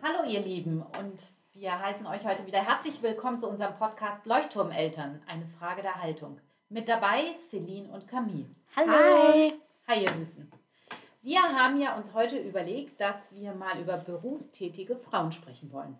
[0.00, 5.20] Hallo ihr Lieben und wir heißen euch heute wieder herzlich willkommen zu unserem Podcast Leuchtturmeltern,
[5.26, 6.40] eine Frage der Haltung.
[6.68, 8.46] Mit dabei Celine und Camille.
[8.76, 8.92] Hallo.
[8.92, 9.54] Hi.
[9.88, 10.52] Hi ihr Süßen.
[11.22, 15.98] Wir haben ja uns heute überlegt, dass wir mal über berufstätige Frauen sprechen wollen.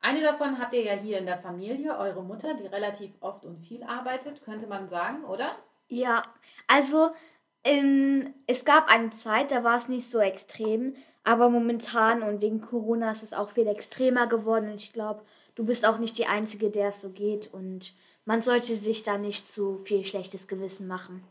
[0.00, 3.58] Eine davon habt ihr ja hier in der Familie, eure Mutter, die relativ oft und
[3.60, 5.54] viel arbeitet, könnte man sagen, oder?
[5.86, 6.24] Ja,
[6.66, 7.12] also
[7.68, 10.94] ähm, es gab eine Zeit, da war es nicht so extrem,
[11.24, 15.22] aber momentan und wegen Corona ist es auch viel extremer geworden und ich glaube,
[15.54, 19.18] du bist auch nicht die Einzige, der es so geht und man sollte sich da
[19.18, 21.22] nicht zu viel schlechtes Gewissen machen.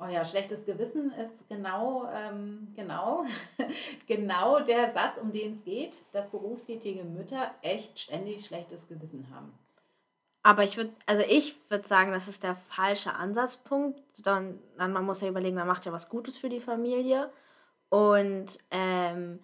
[0.00, 3.24] Oh ja, schlechtes Gewissen ist genau, ähm, genau,
[4.08, 9.52] genau der Satz, um den es geht, dass berufstätige Mütter echt ständig schlechtes Gewissen haben.
[10.46, 13.98] Aber ich würde, also ich würde sagen, das ist der falsche Ansatzpunkt.
[14.26, 17.32] Dann, dann man muss ja überlegen, man macht ja was Gutes für die Familie.
[17.88, 19.40] Und ähm,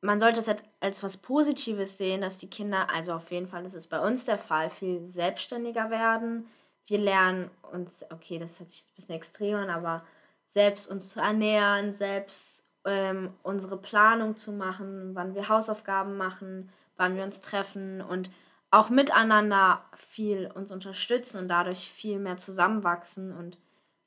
[0.00, 3.64] man sollte es halt als was Positives sehen, dass die Kinder, also auf jeden Fall
[3.64, 6.48] ist es bei uns der Fall, viel selbstständiger werden.
[6.86, 10.04] Wir lernen uns, okay, das hört sich ein bisschen extrem an, aber
[10.48, 17.14] selbst uns zu ernähren, selbst ähm, unsere Planung zu machen, wann wir Hausaufgaben machen, wann
[17.14, 18.28] wir uns treffen und
[18.70, 23.36] auch miteinander viel uns unterstützen und dadurch viel mehr zusammenwachsen.
[23.36, 23.58] Und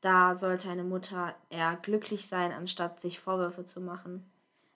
[0.02, 4.30] da sollte eine Mutter eher glücklich sein, anstatt sich Vorwürfe zu machen.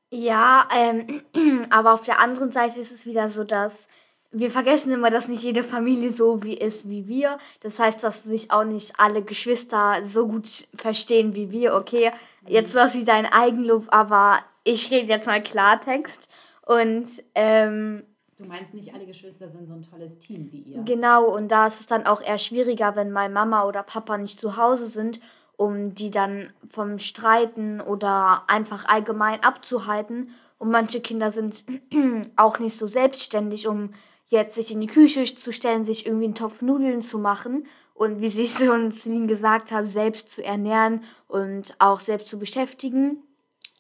[0.10, 1.24] Ja, ähm,
[1.70, 3.88] aber auf der anderen Seite ist es wieder so, dass
[4.34, 7.38] wir vergessen immer, dass nicht jede Familie so wie ist wie wir.
[7.62, 11.76] Das heißt, dass sich auch nicht alle Geschwister so gut verstehen wie wir.
[11.76, 12.12] Okay,
[12.48, 16.28] jetzt war es wieder ein Eigenlob, aber ich rede jetzt mal Klartext.
[16.66, 18.04] Und ähm,
[18.44, 20.84] Du meinst nicht, alle Geschwister sind so ein tolles Team wie ihr.
[20.84, 24.40] Genau, und da ist es dann auch eher schwieriger, wenn meine Mama oder Papa nicht
[24.40, 25.20] zu Hause sind,
[25.56, 30.32] um die dann vom Streiten oder einfach allgemein abzuhalten.
[30.58, 31.64] Und manche Kinder sind
[32.36, 33.94] auch nicht so selbstständig, um
[34.28, 38.20] jetzt sich in die Küche zu stellen, sich irgendwie einen Topf Nudeln zu machen und
[38.20, 43.24] wie sie schon Celine gesagt hat, selbst zu ernähren und auch selbst zu beschäftigen.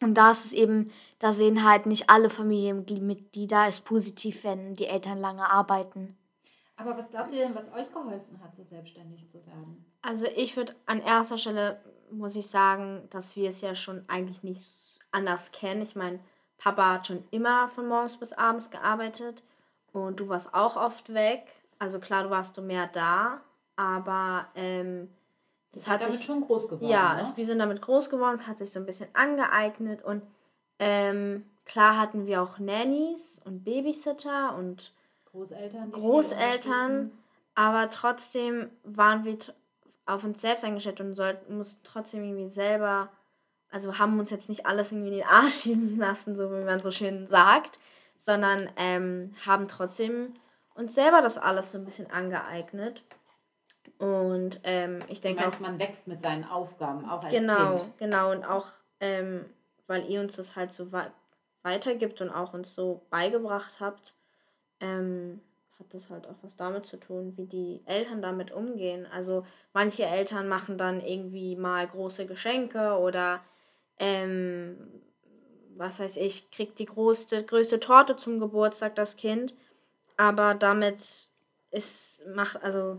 [0.03, 4.87] Und da ist es eben, da sehen halt nicht alle Familienmitglieder es positiv, wenn die
[4.87, 6.17] Eltern lange arbeiten.
[6.75, 9.85] Aber was glaubt ihr denn, was euch geholfen hat, so selbstständig zu werden?
[10.01, 11.81] Also ich würde an erster Stelle,
[12.11, 15.83] muss ich sagen, dass wir es ja schon eigentlich nicht anders kennen.
[15.83, 16.19] Ich meine,
[16.57, 19.43] Papa hat schon immer von morgens bis abends gearbeitet
[19.91, 21.45] und du warst auch oft weg.
[21.79, 23.41] Also klar, du warst du mehr da,
[23.75, 25.09] aber ähm,
[25.73, 26.87] das hat damit sich, schon groß geworden.
[26.87, 27.31] Ja, ne?
[27.35, 30.23] wir sind damit groß geworden, es hat sich so ein bisschen angeeignet und
[30.79, 34.93] ähm, klar hatten wir auch Nannies und Babysitter und
[35.31, 35.91] Großeltern.
[35.91, 37.11] Großeltern,
[37.55, 39.37] aber trotzdem waren wir
[40.05, 43.09] auf uns selbst eingestellt und sollten, mussten trotzdem irgendwie selber,
[43.71, 46.81] also haben uns jetzt nicht alles irgendwie in den Arsch schieben lassen, so wie man
[46.81, 47.79] so schön sagt,
[48.15, 50.33] sondern ähm, haben trotzdem
[50.75, 53.03] uns selber das alles so ein bisschen angeeignet.
[54.03, 55.61] Und ähm, ich denke auch.
[55.61, 57.97] man wächst mit seinen Aufgaben, auch als genau, Kind.
[57.99, 58.67] Genau, und auch,
[58.99, 59.45] ähm,
[59.87, 60.89] weil ihr uns das halt so
[61.61, 64.13] weitergibt und auch uns so beigebracht habt,
[64.81, 65.39] ähm,
[65.79, 69.07] hat das halt auch was damit zu tun, wie die Eltern damit umgehen.
[69.09, 73.39] Also manche Eltern machen dann irgendwie mal große Geschenke oder
[73.99, 74.75] ähm,
[75.77, 79.53] was weiß ich, kriegt die größte, größte Torte zum Geburtstag das Kind.
[80.17, 80.97] Aber damit
[81.71, 82.97] ist, macht, also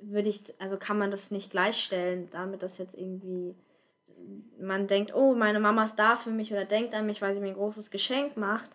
[0.00, 3.54] würde ich, also kann man das nicht gleichstellen, damit das jetzt irgendwie
[4.60, 7.40] man denkt, oh, meine Mama ist da für mich oder denkt an mich, weil sie
[7.40, 8.70] mir ein großes Geschenk macht,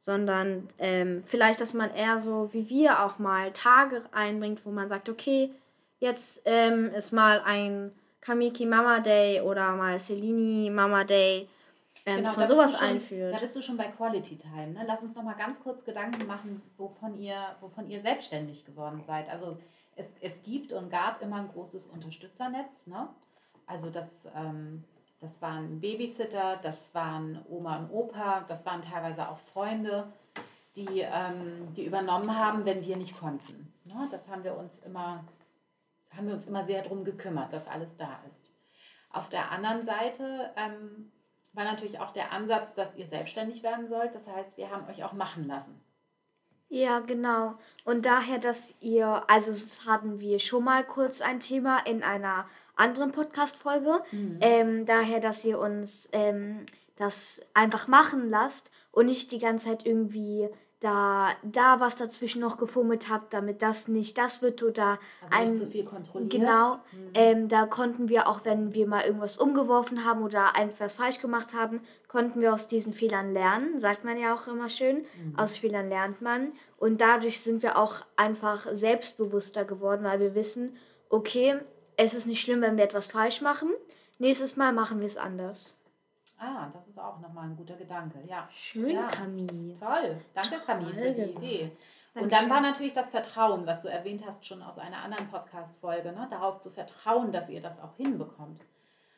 [0.00, 4.88] sondern ähm, vielleicht, dass man eher so wie wir auch mal Tage einbringt, wo man
[4.88, 5.50] sagt, okay,
[5.98, 11.48] jetzt ähm, ist mal ein Kamiki Mama Day oder mal Selini Mama Day,
[12.06, 13.34] ähm, genau, dass man sowas schon, einführt.
[13.34, 14.72] Da bist du schon bei Quality Time.
[14.72, 14.84] Ne?
[14.86, 19.30] Lass uns noch mal ganz kurz Gedanken machen, wovon ihr, wovon ihr selbstständig geworden seid.
[19.30, 19.56] Also
[19.96, 22.86] es, es gibt und gab immer ein großes Unterstützernetz.
[22.86, 23.08] Ne?
[23.66, 24.84] Also das, ähm,
[25.20, 30.12] das waren Babysitter, das waren Oma und Opa, das waren teilweise auch Freunde,
[30.76, 33.72] die, ähm, die übernommen haben, wenn wir nicht konnten.
[33.84, 34.08] Ne?
[34.10, 35.24] Das haben wir uns immer,
[36.16, 38.52] haben wir uns immer sehr darum gekümmert, dass alles da ist.
[39.10, 41.12] Auf der anderen Seite ähm,
[41.52, 44.14] war natürlich auch der Ansatz, dass ihr selbstständig werden sollt.
[44.14, 45.80] Das heißt, wir haben euch auch machen lassen.
[46.68, 47.54] Ja, genau.
[47.84, 52.46] Und daher, dass ihr, also das hatten wir schon mal kurz ein Thema in einer
[52.76, 54.38] anderen Podcast-Folge, mhm.
[54.40, 56.66] ähm, daher, dass ihr uns ähm,
[56.96, 60.48] das einfach machen lasst und nicht die ganze Zeit irgendwie
[60.84, 65.50] da, da was dazwischen noch gefummelt habe, damit das nicht das wird oder Also ein,
[65.52, 66.30] nicht zu viel kontrolliert.
[66.30, 67.10] Genau, Mhm.
[67.14, 71.54] ähm, da konnten wir auch, wenn wir mal irgendwas umgeworfen haben oder etwas falsch gemacht
[71.54, 74.98] haben, konnten wir aus diesen Fehlern lernen, sagt man ja auch immer schön.
[74.98, 75.38] Mhm.
[75.38, 76.52] Aus Fehlern lernt man.
[76.78, 80.76] Und dadurch sind wir auch einfach selbstbewusster geworden, weil wir wissen,
[81.08, 81.56] okay,
[81.96, 83.70] es ist nicht schlimm, wenn wir etwas falsch machen.
[84.18, 85.76] Nächstes Mal machen wir es anders.
[86.44, 88.18] Ah, das ist auch nochmal ein guter Gedanke.
[88.28, 89.06] Ja, Schön, Ja.
[89.08, 89.74] Camille.
[89.78, 90.20] toll.
[90.34, 91.38] Danke, Camille, für die gesagt.
[91.44, 91.62] Idee.
[91.62, 91.72] Und
[92.14, 92.30] Dankeschön.
[92.30, 96.26] dann war natürlich das Vertrauen, was du erwähnt hast, schon aus einer anderen Podcast-Folge, ne?
[96.30, 98.60] darauf zu vertrauen, dass ihr das auch hinbekommt.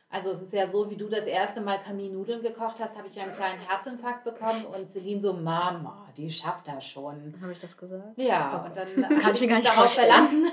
[0.09, 3.17] Also es ist ja so, wie du das erste Mal Kaminnudeln gekocht hast, habe ich
[3.17, 7.35] ja einen kleinen Herzinfarkt bekommen und Celine so, Mama, die schafft das schon.
[7.43, 8.17] Habe ich das gesagt?
[8.17, 8.87] Ja, Oh und dann
[9.21, 10.47] Kann ich mir gar nicht darauf verlassen,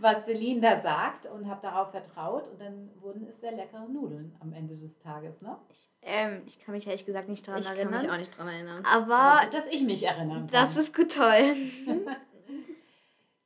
[0.00, 4.34] was Celine da sagt und habe darauf vertraut und dann wurden es sehr leckere Nudeln
[4.40, 5.40] am Ende des Tages.
[5.42, 5.56] Ne?
[6.02, 8.02] Ähm, ich kann mich ehrlich gesagt nicht daran Ich kann erinnern.
[8.02, 8.84] mich auch nicht dran erinnern.
[8.84, 10.48] Aber aber gut, dass ich mich erinnern kann.
[10.52, 11.56] das ist gut toll.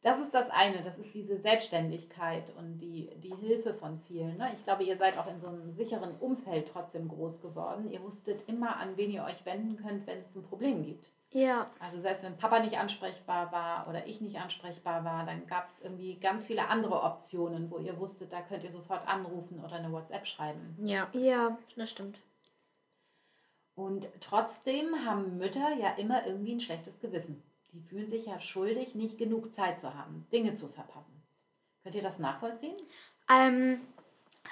[0.04, 4.36] Das ist das eine, das ist diese Selbstständigkeit und die, die Hilfe von vielen.
[4.36, 4.50] Ne?
[4.52, 7.88] Ich glaube, ihr seid auch in so einem sicheren Umfeld trotzdem groß geworden.
[7.88, 11.12] Ihr wusstet immer, an wen ihr euch wenden könnt, wenn es ein Problem gibt.
[11.32, 15.66] Ja, Also selbst wenn Papa nicht ansprechbar war oder ich nicht ansprechbar war, dann gab
[15.68, 19.76] es irgendwie ganz viele andere Optionen, wo ihr wusstet, da könnt ihr sofort anrufen oder
[19.76, 20.76] eine WhatsApp schreiben.
[20.82, 22.18] Ja, ja, das stimmt.
[23.74, 27.42] Und trotzdem haben Mütter ja immer irgendwie ein schlechtes Gewissen.
[27.72, 31.22] Die fühlen sich ja schuldig, nicht genug Zeit zu haben, Dinge zu verpassen.
[31.82, 32.76] Könnt ihr das nachvollziehen?
[33.30, 33.80] Ähm,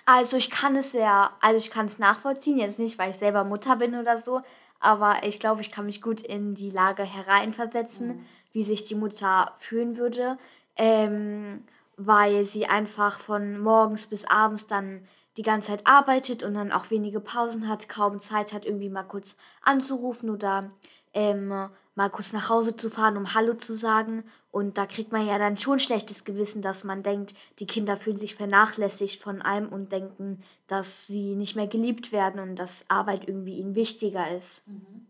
[0.06, 3.44] also ich kann es ja, also ich kann es nachvollziehen, jetzt nicht, weil ich selber
[3.44, 4.40] Mutter bin oder so,
[4.80, 8.24] aber ich glaube, ich kann mich gut in die Lage hereinversetzen, Mhm.
[8.52, 10.38] wie sich die Mutter fühlen würde,
[10.76, 11.64] ähm,
[11.96, 15.02] weil sie einfach von morgens bis abends dann
[15.36, 19.04] die ganze Zeit arbeitet und dann auch wenige Pausen hat, kaum Zeit hat, irgendwie mal
[19.04, 20.70] kurz anzurufen oder
[21.14, 24.24] ähm, mal kurz nach Hause zu fahren, um Hallo zu sagen.
[24.50, 28.18] Und da kriegt man ja dann schon schlechtes Gewissen, dass man denkt, die Kinder fühlen
[28.18, 33.28] sich vernachlässigt von einem und denken, dass sie nicht mehr geliebt werden und dass Arbeit
[33.28, 34.66] irgendwie ihnen wichtiger ist.
[34.66, 35.06] Mhm.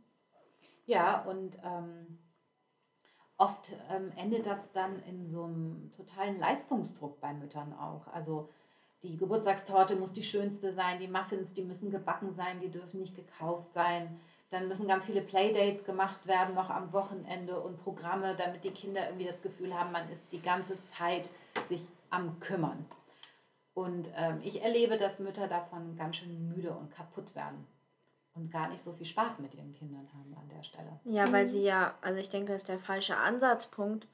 [0.86, 2.18] Ja, und ähm,
[3.36, 8.08] oft ähm, endet das dann in so einem totalen Leistungsdruck bei Müttern auch.
[8.08, 8.48] Also
[9.02, 13.14] die Geburtstagstorte muss die schönste sein, die Muffins, die müssen gebacken sein, die dürfen nicht
[13.14, 14.20] gekauft sein.
[14.50, 19.06] Dann müssen ganz viele Playdates gemacht werden, noch am Wochenende und Programme, damit die Kinder
[19.06, 21.30] irgendwie das Gefühl haben, man ist die ganze Zeit
[21.68, 22.84] sich am Kümmern.
[23.74, 27.64] Und ähm, ich erlebe, dass Mütter davon ganz schön müde und kaputt werden
[28.34, 30.98] und gar nicht so viel Spaß mit ihren Kindern haben an der Stelle.
[31.04, 34.06] Ja, weil sie ja, also ich denke, das ist der falsche Ansatzpunkt,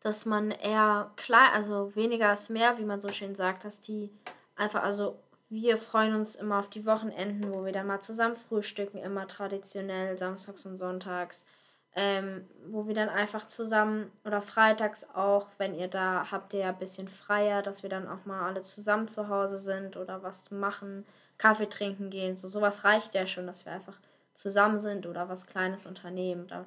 [0.00, 4.10] dass man eher klein, also weniger ist mehr, wie man so schön sagt, dass die
[4.54, 5.18] einfach, also
[5.50, 10.18] wir freuen uns immer auf die Wochenenden, wo wir dann mal zusammen frühstücken, immer traditionell,
[10.18, 11.46] samstags und sonntags,
[11.94, 16.68] ähm, wo wir dann einfach zusammen oder freitags auch, wenn ihr da habt ihr ja
[16.68, 20.50] ein bisschen freier, dass wir dann auch mal alle zusammen zu Hause sind oder was
[20.50, 21.06] machen,
[21.38, 23.96] Kaffee trinken gehen, so sowas reicht ja schon, dass wir einfach
[24.34, 26.46] zusammen sind oder was Kleines unternehmen.
[26.46, 26.66] Da,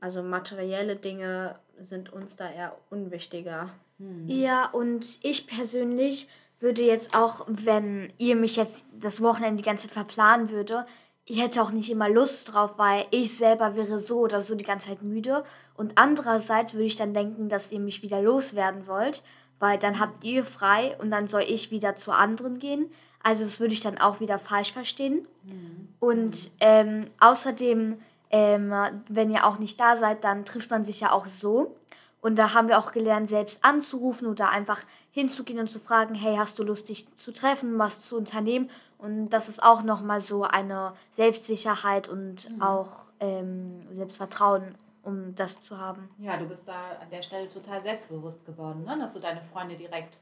[0.00, 3.70] also materielle Dinge sind uns da eher unwichtiger.
[3.98, 4.28] Hm.
[4.28, 6.28] Ja, und ich persönlich
[6.58, 10.86] würde jetzt auch, wenn ihr mich jetzt das Wochenende die ganze Zeit verplanen würde,
[11.28, 14.64] ich hätte auch nicht immer Lust drauf, weil ich selber wäre so oder so die
[14.64, 15.44] ganze Zeit müde.
[15.74, 19.22] Und andererseits würde ich dann denken, dass ihr mich wieder loswerden wollt,
[19.58, 22.90] weil dann habt ihr frei und dann soll ich wieder zu anderen gehen.
[23.24, 25.26] Also das würde ich dann auch wieder falsch verstehen.
[25.44, 25.88] Hm.
[25.98, 28.00] Und ähm, außerdem,
[28.30, 28.72] ähm,
[29.08, 31.76] wenn ihr auch nicht da seid, dann trifft man sich ja auch so.
[32.20, 34.80] Und da haben wir auch gelernt, selbst anzurufen oder einfach
[35.16, 38.68] hinzugehen und zu fragen, hey, hast du Lust, dich zu treffen, was zu unternehmen?
[38.98, 42.60] Und das ist auch nochmal so eine Selbstsicherheit und Mhm.
[42.62, 46.10] auch ähm, Selbstvertrauen, um das zu haben.
[46.18, 48.98] Ja, du bist da an der Stelle total selbstbewusst geworden, ne?
[48.98, 50.18] dass du deine Freunde direkt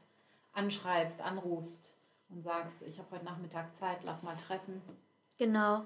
[0.53, 1.97] anschreibst, anrufst
[2.29, 4.81] und sagst, ich habe heute Nachmittag Zeit, lass mal treffen.
[5.37, 5.83] Genau.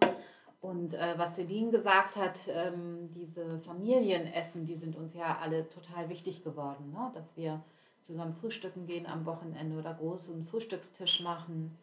[0.61, 6.09] Und äh, was Celine gesagt hat, ähm, diese Familienessen, die sind uns ja alle total
[6.09, 7.09] wichtig geworden, ne?
[7.15, 7.59] dass wir
[8.01, 11.77] zusammen frühstücken gehen am Wochenende oder großen Frühstückstisch machen,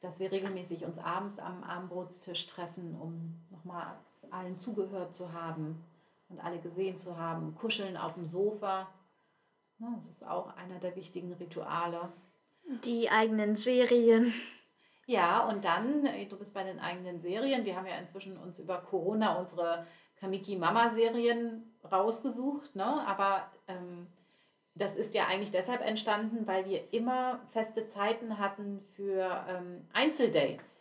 [0.00, 3.98] dass wir regelmäßig uns abends am Abendbrotstisch treffen, um nochmal
[4.30, 5.82] allen zugehört zu haben
[6.28, 8.88] und alle gesehen zu haben, kuscheln auf dem Sofa.
[9.78, 9.92] Ne?
[9.96, 12.12] Das ist auch einer der wichtigen Rituale.
[12.84, 14.32] Die eigenen Serien.
[15.06, 17.64] Ja, und dann, äh, du bist bei den eigenen Serien.
[17.64, 23.06] Wir haben ja inzwischen uns über Corona unsere Kamiki Mama Serien rausgesucht, ne?
[23.06, 24.08] Aber ähm,
[24.76, 30.80] das ist ja eigentlich deshalb entstanden, weil wir immer feste Zeiten hatten für ähm, Einzeldates.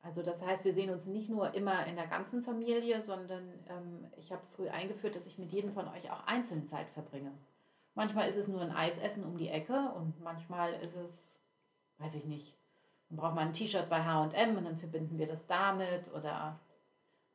[0.00, 4.10] Also das heißt, wir sehen uns nicht nur immer in der ganzen Familie, sondern ähm,
[4.16, 7.32] ich habe früh eingeführt, dass ich mit jedem von euch auch einzeln Zeit verbringe.
[7.94, 11.38] Manchmal ist es nur ein Eisessen um die Ecke und manchmal ist es,
[11.98, 12.56] weiß ich nicht,
[13.10, 16.58] dann braucht man ein T-Shirt bei HM und dann verbinden wir das damit oder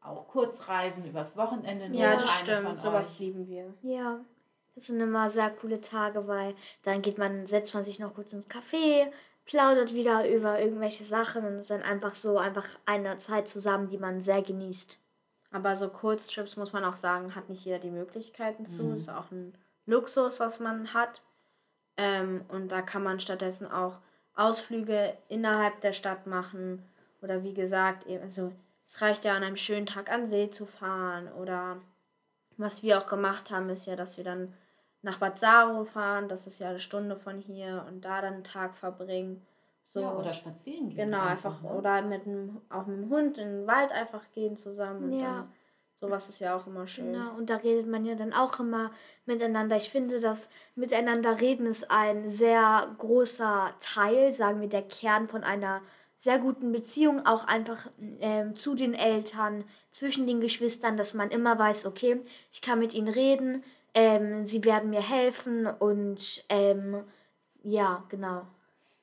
[0.01, 1.89] auch Kurzreisen übers Wochenende.
[1.89, 2.81] nur Ja, das stimmt.
[2.81, 3.73] Sowas lieben wir.
[3.83, 4.19] Ja,
[4.77, 6.53] das sind immer sehr coole Tage, weil
[6.83, 9.11] dann geht man, setzt man sich noch kurz ins Café,
[9.43, 13.97] plaudert wieder über irgendwelche Sachen und ist dann einfach so einfach eine Zeit zusammen, die
[13.97, 14.99] man sehr genießt.
[15.49, 18.83] Aber so Kurztrips muss man auch sagen, hat nicht jeder die Möglichkeiten zu.
[18.83, 18.93] Mhm.
[18.93, 19.57] Ist auch ein
[19.87, 21.23] Luxus, was man hat.
[21.97, 23.97] Ähm, und da kann man stattdessen auch
[24.35, 26.83] Ausflüge innerhalb der Stadt machen.
[27.23, 28.51] Oder wie gesagt, eben, also
[28.85, 31.31] es reicht ja an einem schönen Tag an See zu fahren.
[31.33, 31.77] Oder
[32.57, 34.53] was wir auch gemacht haben, ist ja, dass wir dann
[35.01, 36.27] nach Bad Saro fahren.
[36.29, 39.45] Das ist ja eine Stunde von hier und da dann einen Tag verbringen.
[39.83, 40.01] So.
[40.01, 40.97] Ja, oder spazieren gehen.
[40.97, 41.69] Genau, einfach, ne?
[41.73, 45.03] oder mit dem, auch mit dem Hund in den Wald einfach gehen zusammen.
[45.03, 45.27] Und Ja.
[45.27, 45.51] dann,
[45.93, 47.13] sowas ist ja auch immer schön.
[47.13, 48.91] Genau, und da redet man ja dann auch immer
[49.25, 49.77] miteinander.
[49.77, 55.43] Ich finde, das Miteinander reden ist ein sehr großer Teil, sagen wir, der Kern von
[55.43, 55.81] einer
[56.19, 57.89] sehr guten Beziehung, auch einfach
[58.19, 62.93] ähm, zu den Eltern, zwischen den Geschwistern, dass man immer weiß, okay, ich kann mit
[62.93, 63.63] ihnen reden,
[63.93, 67.03] ähm, sie werden mir helfen und ähm,
[67.63, 68.43] ja, genau.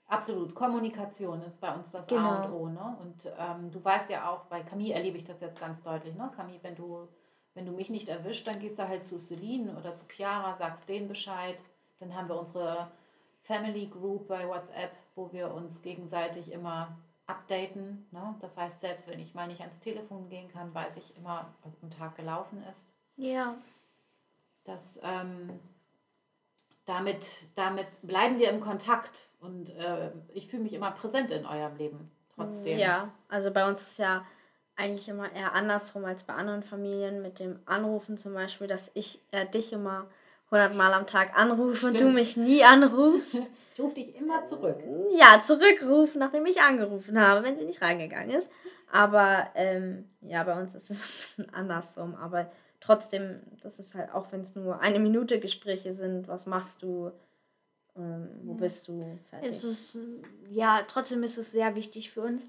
[0.06, 2.44] Absolut, Kommunikation ist bei uns das A Genau.
[2.44, 2.68] und O.
[2.68, 2.96] Ne?
[3.00, 6.14] Und ähm, du weißt ja auch, bei Camille erlebe ich das jetzt ganz deutlich.
[6.14, 6.30] Ne?
[6.36, 7.08] Camille, wenn du,
[7.54, 10.88] wenn du mich nicht erwischt, dann gehst du halt zu Celine oder zu Chiara, sagst
[10.88, 11.56] denen Bescheid.
[12.00, 12.90] Dann haben wir unsere
[13.42, 18.06] Family Group bei WhatsApp, wo wir uns gegenseitig immer updaten.
[18.12, 18.34] Ne?
[18.40, 21.72] Das heißt, selbst wenn ich mal nicht ans Telefon gehen kann, weiß ich immer, was
[21.82, 22.86] am Tag gelaufen ist.
[23.16, 23.54] Ja,
[24.64, 25.60] Das, ähm,
[26.86, 31.76] damit, damit bleiben wir im Kontakt und äh, ich fühle mich immer präsent in eurem
[31.76, 32.78] Leben trotzdem.
[32.78, 34.24] Ja, also bei uns ist ja
[34.76, 39.20] eigentlich immer eher andersrum als bei anderen Familien mit dem Anrufen zum Beispiel, dass ich
[39.30, 40.06] äh, dich immer
[40.50, 42.14] hundertmal am Tag anrufe und du Stimmt.
[42.14, 43.36] mich nie anrufst.
[43.76, 44.78] Ich rufe dich immer zurück.
[45.18, 48.48] ja, zurückrufen, nachdem ich angerufen habe, wenn sie nicht reingegangen ist.
[48.92, 52.14] Aber ähm, ja, bei uns ist es ein bisschen andersrum.
[52.14, 52.52] Aber
[52.84, 57.10] trotzdem, das ist halt, auch wenn es nur eine Minute Gespräche sind, was machst du,
[57.96, 59.48] ähm, wo bist du, fertig.
[59.48, 59.98] Es ist,
[60.50, 62.42] ja, trotzdem ist es sehr wichtig für uns,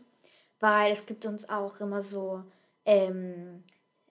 [0.60, 2.44] weil es gibt uns auch immer so,
[2.86, 3.64] ähm,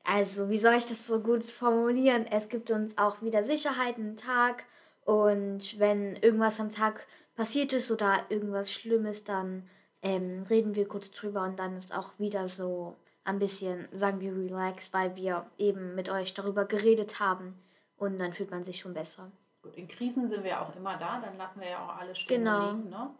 [0.02, 2.26] also wie soll ich das so gut formulieren?
[2.26, 4.64] Es gibt uns auch wieder Sicherheit einen Tag
[5.04, 9.68] und wenn irgendwas am Tag passiert ist oder irgendwas Schlimmes, dann
[10.02, 14.32] ähm, reden wir kurz drüber und dann ist auch wieder so ein bisschen, sagen wir,
[14.34, 17.54] relaxed, weil wir eben mit euch darüber geredet haben
[17.96, 19.30] und dann fühlt man sich schon besser.
[19.62, 22.44] Gut, in Krisen sind wir auch immer da, dann lassen wir ja auch alle stehen
[22.44, 22.72] Genau.
[22.72, 22.90] liegen.
[22.90, 23.10] Ne?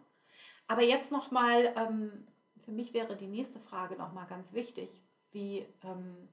[0.67, 2.27] Aber jetzt nochmal, ähm,
[2.63, 4.89] für mich wäre die nächste Frage nochmal ganz wichtig.
[5.31, 6.27] Wie, ähm,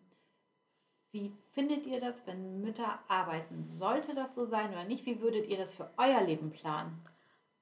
[1.13, 3.65] wie findet ihr das, wenn Mütter arbeiten?
[3.69, 5.05] Sollte das so sein oder nicht?
[5.07, 7.05] Wie würdet ihr das für euer Leben planen?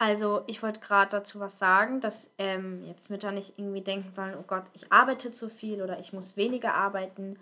[0.01, 4.35] Also ich wollte gerade dazu was sagen, dass ähm, jetzt Mütter nicht irgendwie denken sollen,
[4.35, 7.39] oh Gott, ich arbeite zu viel oder ich muss weniger arbeiten.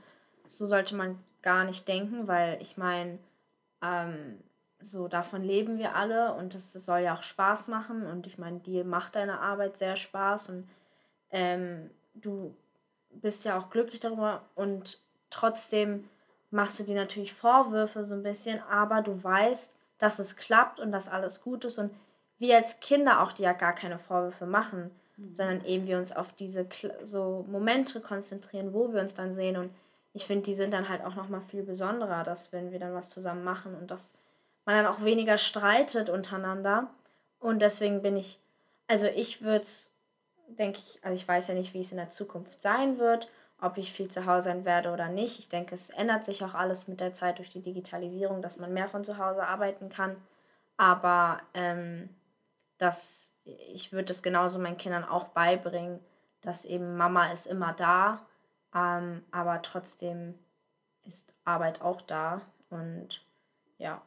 [0.49, 3.21] So sollte man gar nicht denken, weil ich meine,
[3.81, 4.41] ähm,
[4.81, 8.59] so davon leben wir alle und das, soll ja auch Spaß machen und ich meine,
[8.59, 10.69] dir macht deine Arbeit sehr Spaß und
[11.31, 12.57] ähm, du
[13.11, 15.01] bist ja auch glücklich darüber und
[15.31, 16.09] trotzdem
[16.51, 20.91] machst du dir natürlich Vorwürfe so ein bisschen, aber du weißt, dass es klappt und
[20.91, 21.93] dass alles gut ist und
[22.39, 24.91] wir als Kinder auch dir ja gar keine Vorwürfe machen,
[25.35, 26.69] sondern eben wir uns auf diese
[27.03, 29.71] so Momente konzentrieren, wo wir uns dann sehen und
[30.15, 32.95] ich finde, die sind dann halt auch noch mal viel besonderer, dass wenn wir dann
[32.95, 34.15] was zusammen machen und dass
[34.65, 36.89] man dann auch weniger streitet untereinander
[37.41, 38.41] und deswegen bin ich,
[38.87, 39.93] also ich würde es,
[40.49, 43.29] denke ich, also ich weiß ja nicht, wie es in der Zukunft sein wird,
[43.61, 45.39] ob ich viel zu Hause sein werde oder nicht.
[45.39, 48.73] Ich denke, es ändert sich auch alles mit der Zeit durch die Digitalisierung, dass man
[48.73, 50.17] mehr von zu Hause arbeiten kann.
[50.77, 52.09] Aber ähm,
[52.79, 56.01] das, ich würde es genauso meinen Kindern auch beibringen,
[56.41, 58.27] dass eben Mama ist immer da,
[58.75, 60.35] ähm, aber trotzdem
[61.05, 62.41] ist Arbeit auch da.
[62.71, 63.23] Und
[63.79, 64.03] ja.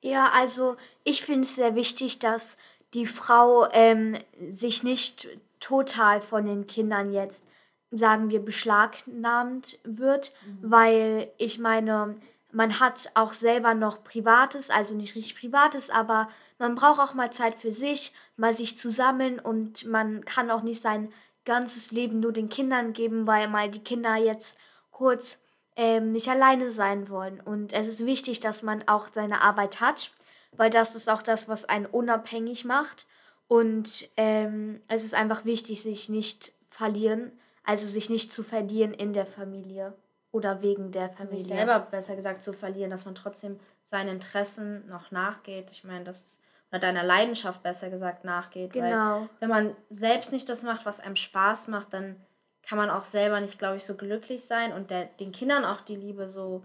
[0.00, 2.56] Ja, also ich finde es sehr wichtig, dass
[2.92, 4.18] die Frau ähm,
[4.52, 5.28] sich nicht
[5.60, 7.42] total von den Kindern jetzt,
[7.90, 12.16] sagen wir, beschlagnahmt wird, weil ich meine,
[12.54, 17.32] man hat auch selber noch Privates, also nicht richtig Privates, aber man braucht auch mal
[17.32, 21.12] Zeit für sich, mal sich zu sammeln und man kann auch nicht sein
[21.44, 24.56] ganzes Leben nur den Kindern geben, weil mal die Kinder jetzt
[24.92, 25.36] kurz
[25.76, 27.40] ähm, nicht alleine sein wollen.
[27.40, 30.12] Und es ist wichtig, dass man auch seine Arbeit hat,
[30.52, 33.06] weil das ist auch das, was einen unabhängig macht.
[33.48, 37.32] Und ähm, es ist einfach wichtig, sich nicht verlieren,
[37.64, 39.92] also sich nicht zu verlieren in der Familie
[40.34, 41.38] oder wegen der Familie.
[41.38, 45.70] Sich selber besser gesagt zu verlieren, dass man trotzdem seinen Interessen noch nachgeht.
[45.70, 48.72] Ich meine, das ist, oder deiner Leidenschaft besser gesagt nachgeht.
[48.72, 49.20] Genau.
[49.20, 52.16] Weil wenn man selbst nicht das macht, was einem Spaß macht, dann
[52.62, 55.82] kann man auch selber nicht, glaube ich, so glücklich sein und der, den Kindern auch
[55.82, 56.64] die Liebe so,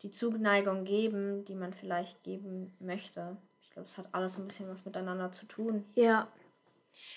[0.00, 3.36] die Zuneigung geben, die man vielleicht geben möchte.
[3.60, 5.84] Ich glaube, es hat alles so ein bisschen was miteinander zu tun.
[5.94, 6.26] Ja.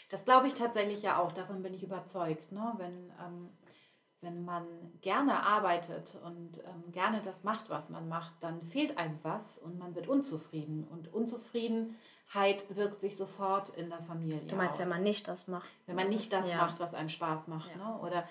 [0.10, 2.52] Das glaube ich tatsächlich ja auch, davon bin ich überzeugt.
[2.52, 2.74] Ne?
[2.78, 3.50] Wenn, ähm,
[4.24, 4.66] wenn man
[5.02, 9.78] gerne arbeitet und ähm, gerne das macht, was man macht, dann fehlt einem was und
[9.78, 10.88] man wird unzufrieden.
[10.90, 14.80] Und Unzufriedenheit wirkt sich sofort in der Familie Du meinst, aus.
[14.80, 15.70] wenn man nicht das macht?
[15.86, 16.58] wenn man nicht das Ja.
[16.58, 17.70] macht, was einem Spaß macht.
[17.70, 17.78] Ja.
[17.78, 18.00] Ne?
[18.00, 18.24] Oder,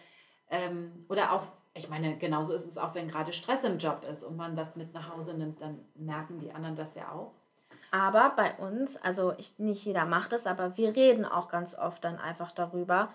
[0.50, 1.42] ähm, oder auch,
[1.74, 4.76] ich meine, genauso ist es auch, wenn gerade Stress im Job ist und man das
[4.76, 7.32] mit nach Hause nimmt, dann merken die anderen das ja auch.
[7.90, 12.02] Aber bei uns, also ich, nicht jeder macht es, aber wir reden auch ganz oft
[12.04, 13.10] dann einfach darüber.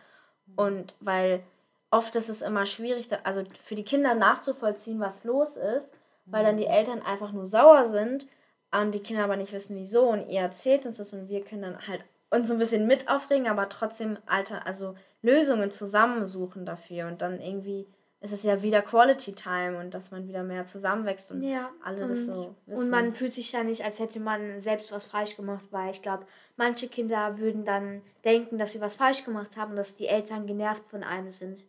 [0.56, 1.44] Und weil
[1.92, 5.90] oft ist es immer schwierig, da, also für die Kinder nachzuvollziehen, was los ist,
[6.26, 8.28] weil dann die Eltern einfach nur sauer sind
[8.72, 10.04] und die Kinder aber nicht wissen, wieso.
[10.10, 13.08] Und ihr erzählt uns das und wir können dann halt uns so ein bisschen mit
[13.10, 17.08] aufregen, aber trotzdem alter, also Lösungen zusammensuchen dafür.
[17.08, 17.88] Und dann irgendwie
[18.20, 21.70] ist es ja wieder Quality Time und dass man wieder mehr zusammenwächst und Ja.
[21.84, 22.84] alle das und, so wissen.
[22.84, 26.02] und man fühlt sich ja nicht, als hätte man selbst was falsch gemacht, weil ich
[26.02, 26.26] glaube,
[26.58, 30.48] manche Kinder würden dann denken, dass sie was falsch gemacht haben und dass die Eltern
[30.48, 31.64] genervt von einem sind.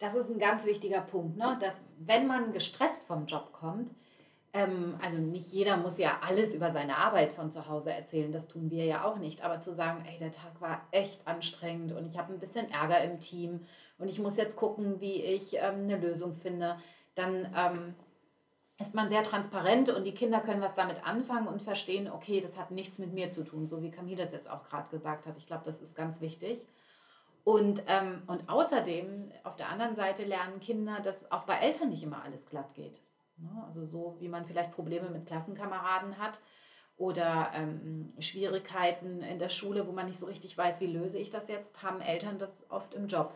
[0.00, 1.58] Das ist ein ganz wichtiger Punkt, ne?
[1.60, 3.94] dass wenn man gestresst vom Job kommt,
[4.54, 8.48] ähm, also nicht jeder muss ja alles über seine Arbeit von zu Hause erzählen, das
[8.48, 12.06] tun wir ja auch nicht, aber zu sagen, ey, der Tag war echt anstrengend und
[12.06, 13.66] ich habe ein bisschen Ärger im Team
[13.98, 16.78] und ich muss jetzt gucken, wie ich ähm, eine Lösung finde,
[17.14, 17.94] dann ähm,
[18.78, 22.56] ist man sehr transparent und die Kinder können was damit anfangen und verstehen, okay, das
[22.56, 25.36] hat nichts mit mir zu tun, so wie Camille das jetzt auch gerade gesagt hat.
[25.36, 26.66] Ich glaube, das ist ganz wichtig.
[27.44, 32.02] Und, ähm, und außerdem, auf der anderen Seite lernen Kinder, dass auch bei Eltern nicht
[32.02, 33.00] immer alles glatt geht.
[33.38, 33.64] Ne?
[33.66, 36.38] Also so wie man vielleicht Probleme mit Klassenkameraden hat
[36.96, 41.30] oder ähm, Schwierigkeiten in der Schule, wo man nicht so richtig weiß, wie löse ich
[41.30, 43.32] das jetzt, haben Eltern das oft im Job.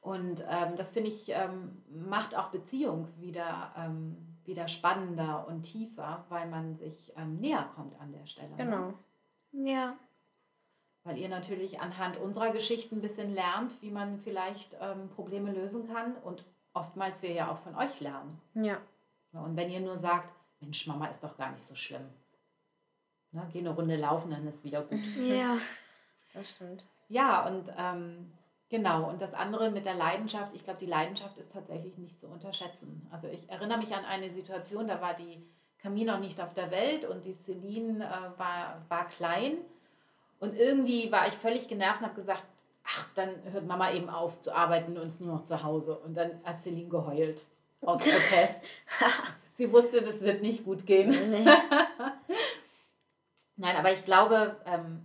[0.00, 6.24] Und ähm, das finde ich, ähm, macht auch Beziehung wieder, ähm, wieder spannender und tiefer,
[6.30, 8.50] weil man sich ähm, näher kommt an der Stelle.
[8.50, 8.56] ne?
[8.56, 8.94] Genau.
[9.52, 9.98] Ja.
[11.04, 15.88] Weil ihr natürlich anhand unserer Geschichten ein bisschen lernt, wie man vielleicht ähm, Probleme lösen
[15.88, 18.38] kann und oftmals wir ja auch von euch lernen.
[18.54, 18.78] Ja.
[19.32, 20.28] Und wenn ihr nur sagt,
[20.60, 22.04] Mensch, Mama ist doch gar nicht so schlimm.
[23.32, 25.00] Ne, geh eine Runde laufen, dann ist wieder gut.
[25.16, 25.56] Ja.
[26.32, 26.84] Das stimmt.
[27.08, 28.30] Ja, und ähm,
[28.68, 32.28] genau, und das andere mit der Leidenschaft, ich glaube, die Leidenschaft ist tatsächlich nicht zu
[32.28, 33.04] unterschätzen.
[33.10, 35.44] Also ich erinnere mich an eine Situation, da war die
[35.78, 39.58] Camille noch nicht auf der Welt und die Celine äh, war, war klein.
[40.40, 42.42] Und irgendwie war ich völlig genervt und habe gesagt,
[42.84, 45.98] ach, dann hört Mama eben auf zu arbeiten und ist nur noch zu Hause.
[45.98, 47.44] Und dann hat Celine geheult
[47.82, 48.72] aus Protest.
[49.54, 51.10] Sie wusste, das wird nicht gut gehen.
[51.10, 51.44] Nee.
[53.56, 55.02] Nein, aber ich glaube, ähm,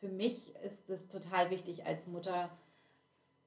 [0.00, 2.48] für mich ist es total wichtig, als Mutter,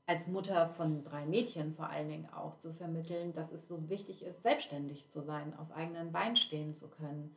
[0.05, 4.23] als Mutter von drei Mädchen vor allen Dingen auch zu vermitteln, dass es so wichtig
[4.23, 7.35] ist, selbstständig zu sein, auf eigenen Beinen stehen zu können,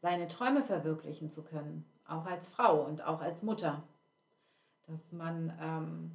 [0.00, 3.82] seine Träume verwirklichen zu können, auch als Frau und auch als Mutter.
[4.86, 6.12] Dass man, ähm,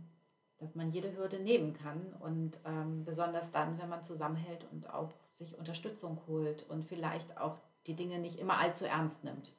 [0.59, 5.11] dass man jede Hürde nehmen kann und ähm, besonders dann, wenn man zusammenhält und auch
[5.33, 9.51] sich Unterstützung holt und vielleicht auch die Dinge nicht immer allzu ernst nimmt.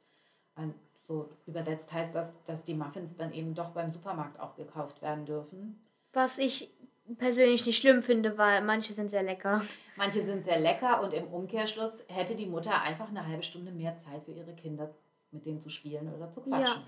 [1.07, 5.25] So übersetzt heißt das, dass die Muffins dann eben doch beim Supermarkt auch gekauft werden
[5.25, 5.85] dürfen.
[6.13, 6.71] Was ich
[7.17, 9.61] persönlich nicht schlimm finde, weil manche sind sehr lecker.
[9.97, 13.97] Manche sind sehr lecker und im Umkehrschluss hätte die Mutter einfach eine halbe Stunde mehr
[13.97, 14.93] Zeit für ihre Kinder,
[15.33, 16.57] mit denen zu spielen oder zu Ja.
[16.57, 16.83] quatschen,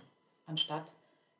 [0.45, 0.93] anstatt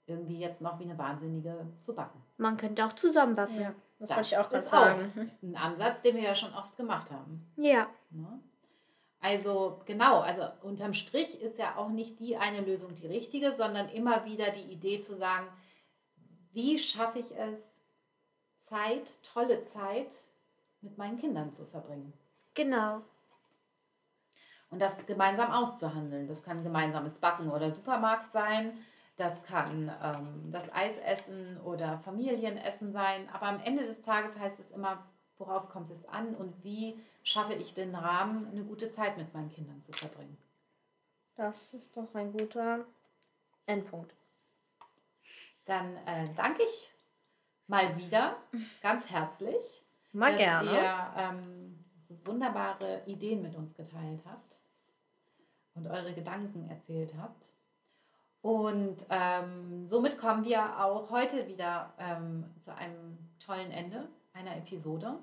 [0.07, 2.21] irgendwie jetzt noch wie eine Wahnsinnige zu backen.
[2.37, 3.59] Man könnte auch zusammenbacken.
[3.59, 5.11] Ja, das, Das wollte ich auch gerade ist sagen.
[5.41, 5.49] Mhm.
[5.49, 7.51] Ein Ansatz, den wir ja schon oft gemacht haben.
[7.57, 7.87] Ja.
[8.11, 8.39] Ne?
[9.19, 13.89] Also genau, also unterm Strich ist ja auch nicht die eine Lösung die richtige, sondern
[13.89, 15.47] immer wieder die Idee zu sagen,
[16.51, 17.59] wie schaffe ich es,
[18.65, 20.09] Zeit, tolle Zeit
[20.81, 22.13] mit meinen Kindern zu verbringen.
[22.53, 23.01] Genau.
[24.75, 26.27] Und das gemeinsam auszuhandeln.
[26.27, 28.73] Das kann gemeinsames Backen oder Supermarkt sein,
[29.15, 33.29] das kann ähm, das Eisessen oder Familienessen sein.
[33.31, 35.07] Aber am Ende des Tages heißt es immer,
[35.37, 39.49] worauf kommt es an und wie schaffe ich den Rahmen, eine gute Zeit mit meinen
[39.49, 40.37] Kindern zu verbringen.
[41.37, 42.83] Das ist doch ein guter
[43.67, 44.13] Endpunkt.
[45.63, 46.91] Dann äh, danke ich
[47.67, 48.35] mal wieder
[48.81, 50.69] ganz herzlich, Mal dass gerne.
[50.69, 51.85] ihr ähm,
[52.25, 54.64] wunderbare Ideen mit uns geteilt habt
[55.75, 57.51] und eure Gedanken erzählt habt.
[58.41, 65.19] Und ähm, somit kommen wir auch heute wieder ähm, zu einem tollen Ende einer Episode.